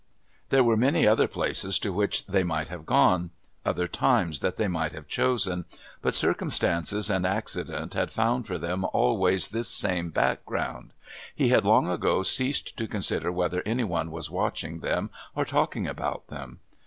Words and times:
There 0.49 0.63
were 0.63 0.77
many 0.77 1.05
other 1.07 1.27
places 1.27 1.77
to 1.77 1.93
which 1.93 2.25
they 2.25 2.43
might 2.43 2.69
have 2.69 2.87
gone, 2.87 3.29
other 3.63 3.85
times 3.87 4.39
that 4.39 4.57
they 4.57 4.67
might 4.67 4.93
have 4.93 5.07
chosen, 5.07 5.65
but 6.01 6.15
circumstances 6.15 7.11
and 7.11 7.23
accident 7.23 7.93
had 7.93 8.09
found 8.09 8.47
for 8.47 8.57
them 8.57 8.83
always 8.93 9.49
this 9.49 9.67
same 9.69 10.09
background. 10.09 10.93
He 11.35 11.49
had 11.49 11.65
long 11.65 11.87
ago 11.87 12.23
ceased 12.23 12.75
to 12.77 12.87
consider 12.87 13.31
whether 13.31 13.61
any 13.63 13.83
one 13.83 14.09
was 14.09 14.31
watching 14.31 14.79
them 14.79 15.11
or 15.35 15.45
talking 15.45 15.85
about 15.87 16.29
them. 16.29 16.61